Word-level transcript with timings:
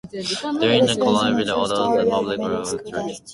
During 0.59 0.87
the 0.87 0.95
colonial 0.95 1.35
period, 1.37 1.49
all 1.49 1.67
those 1.67 2.03
in 2.05 2.09
public 2.09 2.39
office 2.39 2.71
were 2.71 2.77
required 2.79 2.85
to 2.87 2.99
attend 3.03 3.09
church. 3.19 3.29